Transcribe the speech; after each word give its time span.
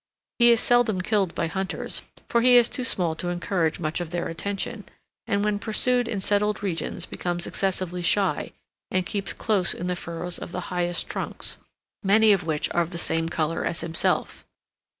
He 0.39 0.51
is 0.51 0.59
seldom 0.59 1.01
killed 1.01 1.35
by 1.35 1.45
hunters, 1.45 2.01
for 2.27 2.41
he 2.41 2.55
is 2.57 2.69
too 2.69 2.83
small 2.83 3.13
to 3.13 3.29
encourage 3.29 3.77
much 3.79 4.01
of 4.01 4.09
their 4.09 4.29
attention, 4.29 4.85
and 5.27 5.45
when 5.45 5.59
pursued 5.59 6.07
in 6.07 6.19
settled 6.19 6.63
regions 6.63 7.05
becomes 7.05 7.45
excessively 7.45 8.01
shy, 8.01 8.51
and 8.89 9.05
keeps 9.05 9.31
close 9.31 9.75
in 9.75 9.85
the 9.85 9.95
furrows 9.95 10.39
of 10.39 10.51
the 10.53 10.59
highest 10.73 11.07
trunks, 11.07 11.59
many 12.01 12.33
of 12.33 12.43
which 12.43 12.67
are 12.71 12.81
of 12.81 12.89
the 12.89 12.97
same 12.97 13.29
color 13.29 13.63
as 13.63 13.81
himself. 13.81 14.43